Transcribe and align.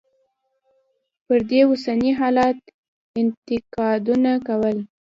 پر 1.25 1.39
دې 1.49 1.59
اوسني 1.69 2.11
حالت 2.19 2.59
انتقادونه 3.21 4.31
کول. 4.47 4.77